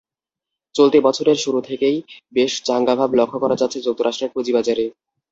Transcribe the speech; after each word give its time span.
চলতি 0.75 0.99
বছরের 1.03 1.37
শুরু 1.37 1.59
থেকেই 1.61 1.97
বেশ 2.33 2.51
চাঙাভাব 2.67 3.09
লক্ষ 3.19 3.33
করা 3.43 3.55
যাচ্ছে 3.57 3.79
যুক্তরাষ্ট্রের 3.81 4.33
পুঁজিবাজারে। 4.33 4.85